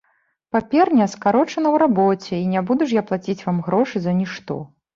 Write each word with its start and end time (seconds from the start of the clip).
Паперня 0.55 1.05
скарочана 1.13 1.67
ў 1.75 1.83
рабоце, 1.85 2.33
і 2.39 2.41
не 2.55 2.65
буду 2.73 2.83
ж 2.89 2.99
я 3.01 3.07
плаціць 3.13 3.39
вам 3.47 3.63
грошы 3.69 3.97
за 4.05 4.21
нішто. 4.23 4.63